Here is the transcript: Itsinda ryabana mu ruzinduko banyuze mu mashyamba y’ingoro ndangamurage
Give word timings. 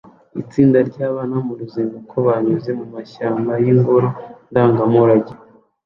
Itsinda 0.41 0.77
ryabana 0.89 1.37
mu 1.45 1.53
ruzinduko 1.59 2.15
banyuze 2.27 2.71
mu 2.79 2.85
mashyamba 2.93 3.51
y’ingoro 3.63 4.07
ndangamurage 4.49 5.33